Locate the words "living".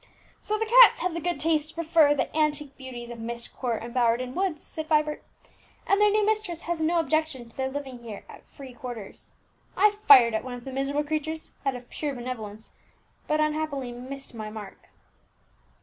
7.69-7.99